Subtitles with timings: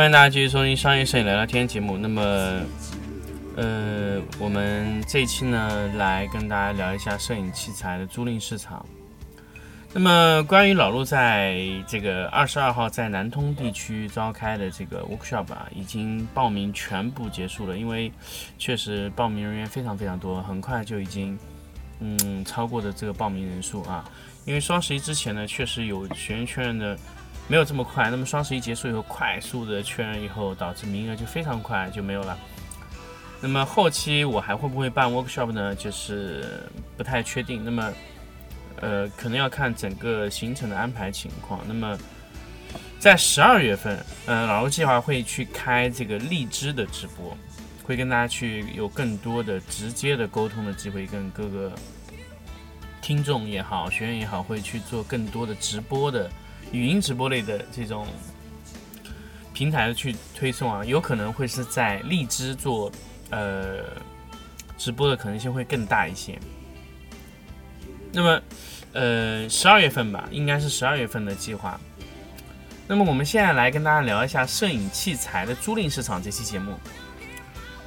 [0.00, 1.98] 欢迎大家继续收听商业摄影聊聊天节目。
[1.98, 2.22] 那么，
[3.54, 8.82] 呃，我们这一期呢，来跟大家聊一下摄影器材的租赁市场。
[9.92, 17.76] 那么，关于老陆在这个二十二号在南通地区召开的这个 workshop 啊，已经报名全部结束了。
[17.76, 18.10] 因为
[18.58, 21.38] 确实报名人员非常非常多，很快就已经
[21.98, 24.02] 嗯超过的这个报名人数啊。
[24.46, 26.96] 因为双十一之前呢，确实有学员确认的。
[27.50, 32.38] 没有这么快，那么双十一结束以后，快速的确认以后，导致名额就非常快就没有了。
[33.40, 35.74] 那么后期我还会不会办 workshop 呢？
[35.74, 36.62] 就是
[36.96, 37.64] 不太确定。
[37.64, 37.92] 那么，
[38.76, 41.60] 呃，可能要看整个行程的安排情况。
[41.66, 41.98] 那么，
[43.00, 47.36] 在十二月份，呃，老陆计划会去开这个荔枝的直播，
[47.82, 51.72] 会跟大家去有更多的直接的沟通的机会，跟各个
[53.02, 56.30] 听众也好，学员也好，会去做更多的直播的。
[56.72, 58.06] 语音直播类的这种
[59.52, 62.90] 平台去推送啊，有可能会是在荔枝做
[63.30, 63.82] 呃
[64.78, 66.38] 直播的可能性会更大一些。
[68.12, 68.42] 那么
[68.92, 71.78] 呃十二月份吧，应该是十二月份的计划。
[72.88, 76.74] 那么我们现在来跟大家聊一下摄影器材的租赁市场这期节目。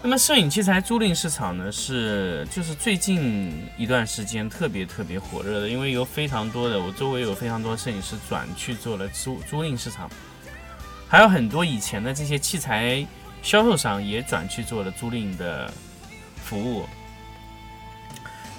[0.06, 10.10] 那么摄影器材租赁市场呢，是就是最近一段时间特别特别火热的，因为有非常多的我周围有非常多摄影师转去做了租租赁市场，
[11.08, 13.08] 还有很多以前的这些器材
[13.42, 15.72] 销售商也转去做了租赁的
[16.36, 16.84] 服务。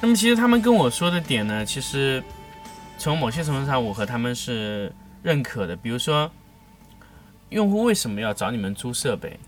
[0.00, 2.24] 那么其实他们跟我说的点呢，其实
[2.96, 4.90] 从某些程度上我和他们是
[5.22, 6.30] 认可的，比如说
[7.50, 9.38] 用户为什么要找你们租设备？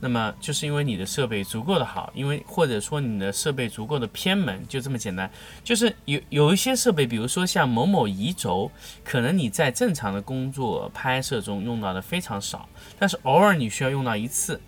[0.00, 5.28] 那么就是因为你的设备足够的好，因为或者说你的设备足够的偏门，就这么简单。
[5.64, 8.70] 就是有有一些设备，比如说像某某移轴，
[9.02, 14.60] 可能你在正常的工作拍摄中用到的非常少，但是偶尔你需要用到一次，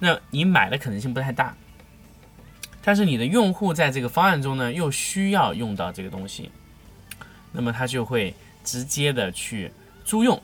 [0.00, 1.54] 那你买的可能性不太大。
[2.82, 6.50] 但是你的用户在这个方案中呢，又需要用到这个东西，
[7.52, 8.34] 那么他就会
[8.64, 9.70] 直接的去
[10.04, 10.42] 租用。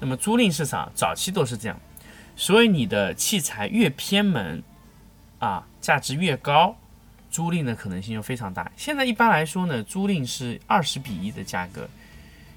[0.00, 1.78] 那么租赁市场早期都是这样。
[2.38, 4.62] 所以你的器材越偏门，
[5.40, 6.76] 啊，价值越高，
[7.32, 8.70] 租赁的可能性就非常大。
[8.76, 11.88] 现在一般来说呢，租赁是二十比一的价格，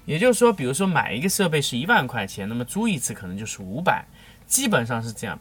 [0.04, 4.04] 也就是说，比如说买一个设备是一万块钱，那么租一次可能就是五百，
[4.46, 5.36] 基本上是这样。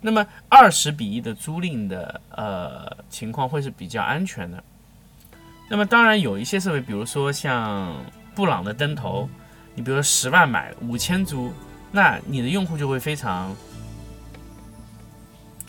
[0.00, 4.62] 那么二十比一的租赁的呃情况会是比较安全的。
[5.68, 7.92] 那么当然有一些设备，比如说像
[8.36, 9.28] 布朗的灯头，
[9.74, 11.52] 你比如说十万买五千租，
[11.90, 13.52] 那你的用户就会非常。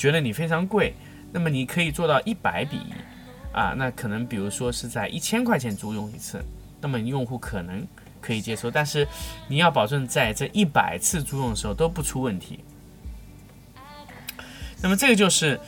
[0.02, 0.96] 觉得你非常贵，
[1.32, 6.44] 那么你可以做到一百比一啊，那可能比如说是在一千块钱租用一次，
[6.82, 7.86] 那么用户可能
[8.20, 9.08] 可以接受，但是
[9.48, 12.62] 你要保证在这一百次租用的时候都不出问题。
[14.82, 15.60] 那么这个就是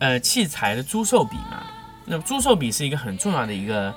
[0.00, 1.62] 呃器材的租售比嘛，
[2.04, 3.94] 那么租售比是一个很重要的一个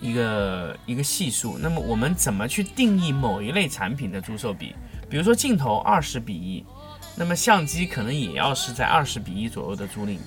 [0.00, 1.56] 一个一个系数。
[1.56, 4.74] 那么我们怎么去定义某一类产品的租售比？
[5.08, 6.64] 比如说镜头二十比一。
[7.16, 10.18] 那么相机可能也要是在二十比一左右的租赁，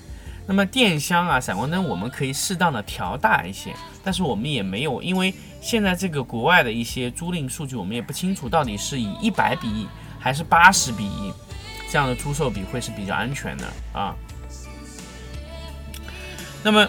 [0.46, 3.74] 那么电箱啊、闪光灯我们可以适当的调大一些，
[4.04, 9.86] 但是我们也没有，因为现在这个国外的一些租赁数据我们也不清楚到底是以一百比一
[10.18, 11.32] 还是八十比一
[11.90, 14.14] 这样的租售比会是比较安全的啊。
[16.62, 16.86] 那么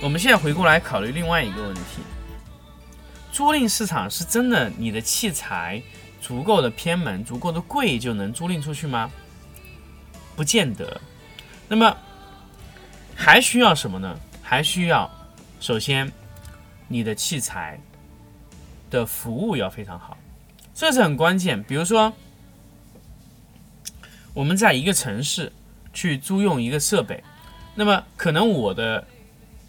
[0.00, 2.02] 我们现在回过来考虑另外一个问题，
[3.32, 5.82] 租赁市场是真的你的器材
[6.20, 9.10] 足够的偏门、足够的贵就能租赁出去吗？
[10.40, 10.98] 不见得，
[11.68, 11.94] 那么
[13.14, 14.18] 还需要什么呢？
[14.42, 15.10] 还需要，
[15.60, 16.10] 首先
[16.88, 17.78] 你的器材
[18.90, 20.16] 的服务要非常好，
[20.72, 21.62] 这是很关键。
[21.62, 22.10] 比如说，
[24.32, 25.52] 我们在一个城市
[25.92, 27.22] 去租用一个设备，
[27.74, 29.06] 那么可能我的，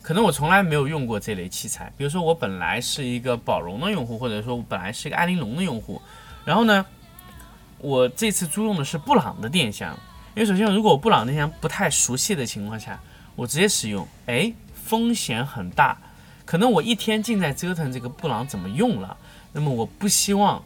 [0.01, 1.91] 可能我从来没有用过这类器材。
[1.97, 6.01] 比如说，我本来是一个宝龙的用户，或者说我本来是一个爱玲珑的用户，
[6.45, 6.85] 然后呢，
[7.79, 9.93] 我这次租用的是布朗的电箱。
[10.33, 12.99] 因为首先，如果布朗那天不太熟悉的情况下，
[13.35, 15.97] 我直接使用，哎，风险很大，
[16.45, 19.17] 可能我一天尽在折腾这个布朗怎么用了，
[19.51, 20.63] 那么我不希望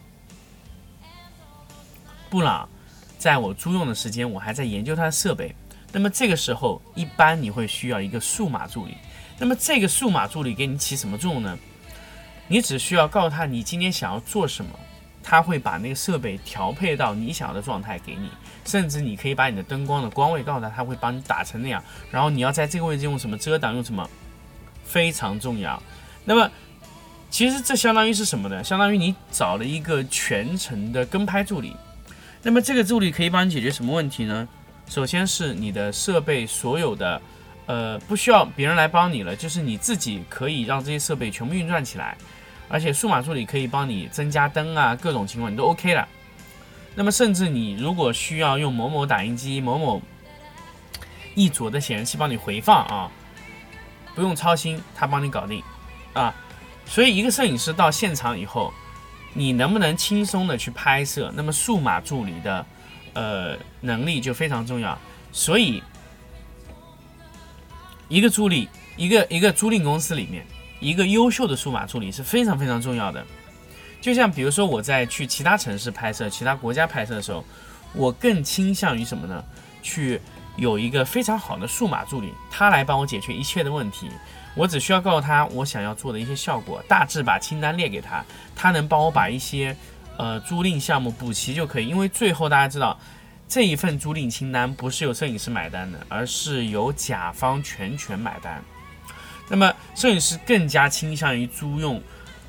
[2.29, 2.69] 布朗
[3.17, 5.55] 在我租用的时间，我还在研究他的设备。
[5.91, 8.95] 那么这个时候，一般你会需要一个数码助理。
[9.39, 11.57] 那么这个数码助理给你起什么作用呢？
[12.47, 14.71] 你只需要告诉他你今天想要做什么，
[15.25, 18.29] 他会把那个设备调配到你想要的状态给你。
[18.63, 21.83] 甚至你可以把你的灯光的光位告诉他，他会帮你打成那样。
[22.11, 24.07] 然后你要在这个位置用什么遮挡，用什么，
[24.83, 25.81] 非常重要。
[26.23, 26.49] 那么
[27.29, 28.63] 其实这相当于是什么呢？
[28.63, 31.75] 相当于你找了一个全程的跟拍助理。
[32.41, 34.47] 那么这个助理可以帮你解决什么问题呢？
[34.87, 37.21] 首先是你的设备所有的，
[37.65, 42.15] 呃，不需要别人来帮你了，就是你自己可以让这些设备全部运转起来，
[42.67, 46.07] 而且数码助理可以帮你增加灯啊，各种情况你都 OK 了。
[46.95, 50.01] 那么甚至你如果需要用某某打印机、某某
[51.33, 53.11] 一组的显示器帮你回放啊，
[54.13, 55.61] 不用操心，他帮你搞定
[56.13, 56.33] 啊。
[56.85, 58.73] 所以一个摄影师到现场以后，
[59.33, 61.31] 你能不能轻松的去拍摄？
[61.35, 62.65] 那么数码助理的。
[63.17, 64.99] 呃，能力就非常重要，
[65.31, 65.81] 所以
[68.09, 68.67] 一个助理，
[68.97, 70.45] 一个一个租赁公司里面，
[70.79, 73.25] 一个优秀的数码助理是非常非常重要的。
[74.01, 77.43] 就像比如说我在去其他城市拍摄、其他国家拍摄的时候，
[77.93, 79.43] 我更倾向于什么呢？
[79.81, 80.19] 去
[80.57, 84.09] 有一个非常好的数码助理，他来帮我解决一切的问题。
[84.55, 88.23] 我只需要告诉他我想要做的一些效果，大致把清单列给他，
[88.55, 89.75] 他能帮我把一些。
[90.17, 92.97] 呃，租赁项目补齐就可以，因为最后大家知道，
[93.49, 98.63] 这一份租赁清单不是由摄影师买单的，而是由甲方全权买单。
[99.49, 102.01] 那么，摄影师更加倾向于租用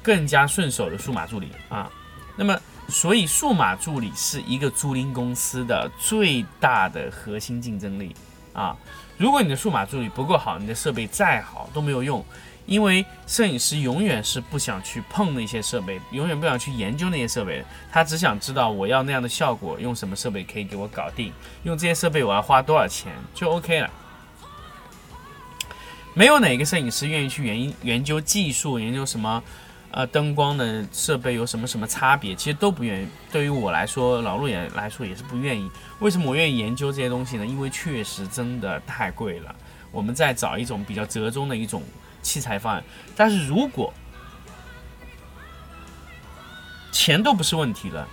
[0.02, 1.90] 更加顺手的数码助理啊。
[2.36, 2.58] 那么，
[2.88, 8.14] 所以数码助理是一个租赁公司的最大的核心竞争力
[8.52, 8.76] 啊。
[9.18, 12.24] 如果你的数码助理不够好，你的设备再好都没有用。
[12.66, 21.32] 因为摄影师永远是不想去碰那些设备，永远不想去研究那些设备，他只想知道我要那样的效果，用什么设备可以给我搞定，
[21.62, 23.88] 用这些设备我要花多少钱就 OK 了。
[26.16, 29.42] 没有哪个摄影师愿意去研研究技术，研究什么，
[29.90, 33.06] 呃，灯光的设备有什么什么差别，其实都不愿意。
[33.30, 35.70] 对于我来说，老陆也来说也是不愿意。
[35.98, 37.44] 为什么我愿意研究这些东西呢？
[37.44, 39.54] 因为确实真的太贵了。
[39.92, 41.82] 我们在找一种比较折中的一种。
[42.22, 42.82] 器材方案，
[43.14, 43.94] 但是如果
[46.90, 48.08] 钱都不是问题了，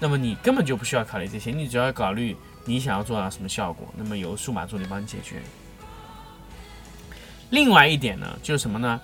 [0.00, 5.40] 那么你根本就不需要考虑这些，你只要考虑你想要做到什么效果，那么由数码助理帮你解决。
[7.50, 9.00] 另外一点呢，就是什么呢？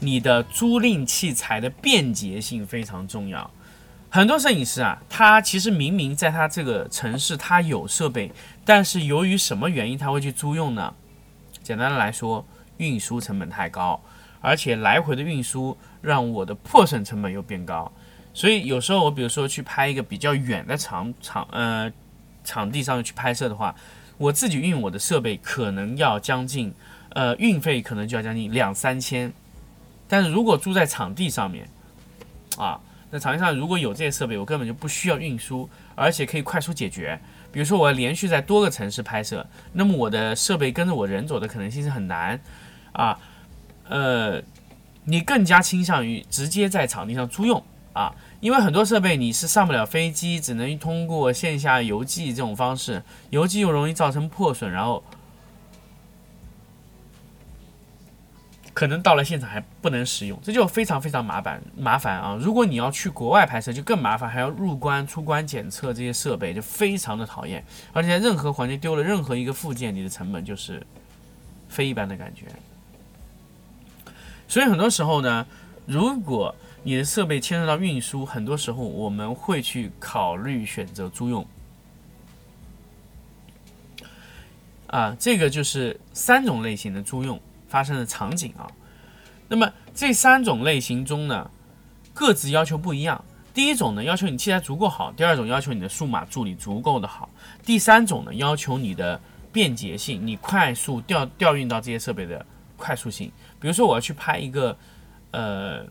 [0.00, 3.50] 你的租赁器材的便捷性非常重要。
[4.08, 8.32] 很多摄影师啊，他其实明明在他这个城市他有设备，
[8.64, 10.94] 但是由于什么原因他会去租用呢？
[11.62, 12.46] 简单的来说。
[12.78, 13.98] 运输成本太高，
[14.38, 17.90] 而且来回的运输让我的破损成本又变高，
[18.34, 21.90] 所以有时候我比如说去拍一个比较远的场场呃
[22.44, 23.74] 场地上去拍摄的话，
[24.18, 26.70] 我自己运我的设备可能要将近
[27.16, 29.32] 呃运费可能就要将近两三千，
[30.06, 31.66] 但是如果住在场地上面
[32.58, 32.78] 啊，
[33.10, 37.18] 那场地上如果有这些设备，我根本就不需要运输，而且可以快速解决。
[37.50, 42.38] 比如说我要连续在多个城市拍摄，那么我的设备跟着我人走的可能性是很难。
[42.92, 43.18] 啊，
[43.88, 44.42] 呃，
[45.04, 47.62] 你更加倾向于直接在场地上租用
[47.94, 55.02] 啊，因为很多设备你是上不了飞机，只能通过线下邮寄这种方式，邮寄又容易造成破损，然后
[58.76, 62.36] 可能到了现场还不能使用，这就非常非常麻烦麻烦啊！
[62.38, 67.64] 如果你要去国外拍摄，就更麻烦，还要入关、出关检测这些设备，就非常的讨厌，
[67.94, 70.86] 而且在任何环节丢了任何一个附件，你的成本就是
[71.70, 72.44] 飞一般的感觉。
[74.46, 75.46] 所以很多时候呢，
[75.86, 81.46] 如果你的设备牵涉到运输，很多时候我们会去考虑选择租用。
[84.88, 88.66] 啊，这个就是三种类型的租用发生的场景啊。
[89.48, 91.50] 那么这三种类型中呢，
[92.12, 93.24] 各自要求不一样。
[93.54, 97.26] 第一种呢，要求你器材足够好；第二种要求你的数码助理足够的好；
[97.64, 99.18] 第三种呢，要求你的
[99.50, 102.44] 便捷性，你快速调调运到这些设备的
[102.76, 103.32] 快速性。
[103.58, 104.76] 比如说我要去拍一个，
[105.30, 105.86] 呃，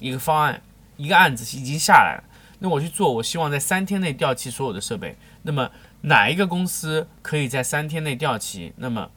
[0.00, 0.60] 一个方案，
[0.98, 2.24] 一个案子已经下来了，
[2.58, 5.16] 那我去做，我希望在三天内调齐所有的设备。
[5.42, 5.70] 那么
[6.02, 8.74] 哪一个公司可以在三天内调齐？
[8.76, 9.10] 那么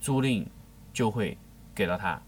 [0.00, 0.46] 租赁
[0.94, 1.36] 就会
[1.74, 2.20] 给到他，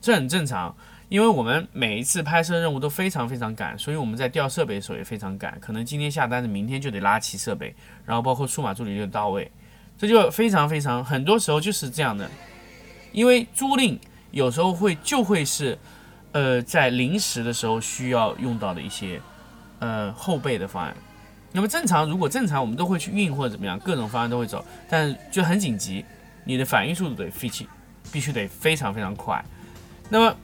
[0.00, 0.74] 这很正常，
[1.08, 9.50] 因为我们每一次拍摄任务都非常非常赶，所以我们在调设备的时候也非常赶，可能今天下单的，明天就得拉齐设备，然后包括数码助理就到位，
[9.98, 12.30] 这就非常非常，很多时候就是这样的，
[13.12, 13.98] 因为租赁。
[14.30, 15.78] 有时候会就会是，
[16.32, 19.20] 呃，在临时的时候需要用到的一些，
[19.78, 20.96] 呃，后备的方案。
[21.52, 24.64] 那么正常，如果正常，我们都会去运或者怎么样，各种方案都会走。
[24.88, 26.02] 但就很紧急，
[26.46, 27.68] 你的反应速度得飞起，
[28.10, 29.44] 必须得非常非常快。
[30.08, 30.36] 那么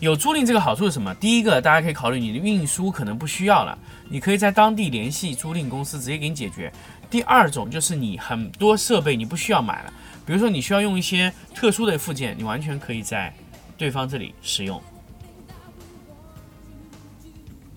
[0.00, 1.14] 有租赁这个好处是什么？
[1.14, 6.72] 第一个，大家可以考虑你的运输可能不需要了，你可以在当地联系租赁公司，直接给你解决。
[7.08, 9.92] 第二种就是你很多设备你不需要买了，
[10.26, 13.32] 比如说你需要用一些特殊的附件，你完全可以在
[13.78, 14.82] 对方这里使用。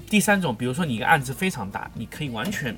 [0.09, 2.75] 第三种，比如说你一个案子非常大，你可以完全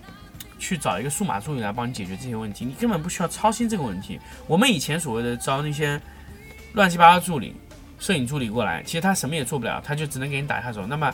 [0.59, 4.19] 去找一个数码助理来帮你解决这些问题，你根本不需要操心这个问题。
[4.45, 5.99] 我们以前所谓的招那些
[6.73, 7.55] 乱七八糟助理、
[7.97, 10.85] 摄影助理过来，其实他什么也做不了，他就只能给你打下手。
[10.85, 11.11] 那么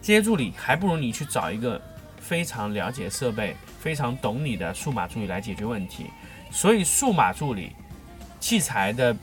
[0.00, 1.80] 这些助理还不如你去找一个
[2.18, 6.06] 非常了解设备、非常懂你的数码助理来解决问题。
[6.50, 7.72] 所以数码助理
[8.40, 9.14] 器材的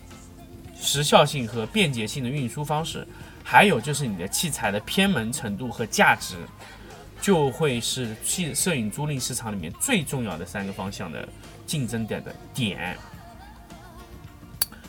[0.75, 3.08] 时效性和便捷性的运输方式。
[3.41, 6.36] 还有就是你的器材的偏门程度和价值，
[7.21, 11.27] 就会是器摄影租赁市场里面最重要的三个方向的
[11.65, 12.97] 竞争点的点。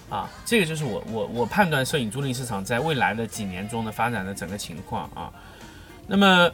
[0.08, 5.32] 啊，这个就是我我我判断摄影租赁市场在未来的几年中的发展的整个情况啊。
[6.06, 6.50] 那么，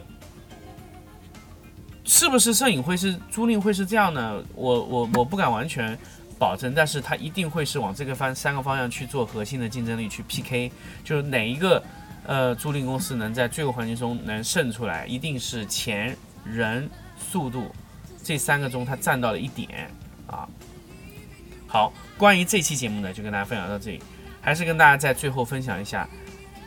[2.03, 4.43] 是不是摄影会是租赁会是这样呢？
[4.53, 5.97] 我我我不敢完全。
[6.39, 10.71] 保证，但是它一定会是往这个方三个方向去做核心的竞争力去 PK，
[11.03, 11.83] 就是哪一个
[12.27, 16.15] 呃租赁公司能在最后环节中能胜出来，一定是钱、
[16.45, 17.73] 人、速度
[18.23, 19.89] 这三个中它占到了一点
[20.27, 20.47] 啊。
[21.65, 24.03] 好，关于这期节目呢，就跟大家分享到这里，
[24.39, 26.07] 还是跟大家在最后分享一下，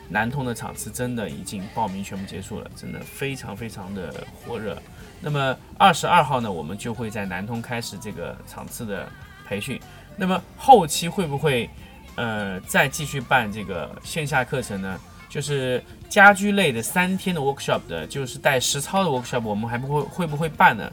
[0.09, 4.77] 南通的场次真的已经报名全部结束了，真的非常非常的火热。
[5.21, 9.07] 那么二十二号呢，我们就会在南通开始这个场次的。
[9.43, 9.77] 培训，
[10.15, 11.69] 那么后期会不会，
[12.15, 14.97] 呃，再继续办这个线下课程呢？
[15.31, 20.91] 就是家居类的三天的 workshop 的，就是带实操的 workshop，我们还不会会不会办呢？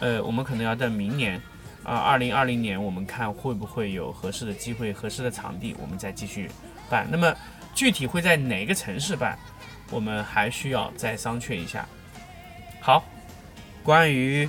[0.00, 1.40] 呃，我们可能要等明年，
[1.84, 6.50] 啊，二零二零年，我们看会不会有合适的机会、合适的场地，我们再继续
[6.90, 7.06] 办。
[7.08, 7.32] 那么
[7.76, 9.38] 具体会在哪个城市办，
[9.92, 11.86] 我们还需要再商榷一下。
[12.80, 13.04] 好，
[13.84, 14.48] 关于。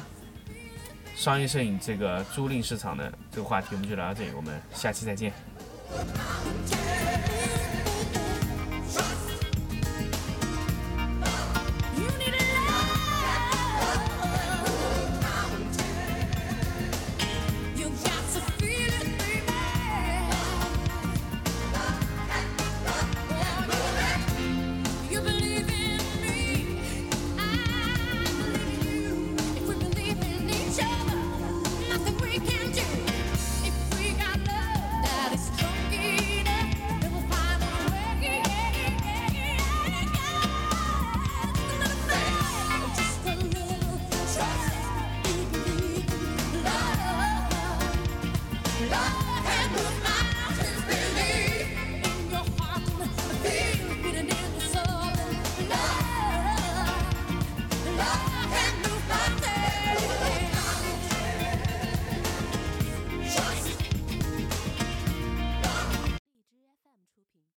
[1.15, 5.33] 商业摄影这个租赁市场的这个话题，我们就聊到这里，我们下期再见。